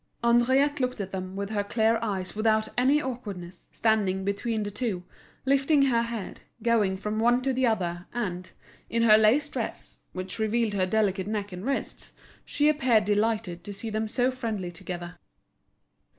[0.23, 5.03] Henriette looked at them with her clear eyes without any awkwardness, standing between the two,
[5.45, 8.49] lifting her head, going from one to the other; and,
[8.89, 13.75] in her lace dress, which revealed her delicate neck and wrists, she appeared delighted to
[13.75, 15.19] see them so friendly together.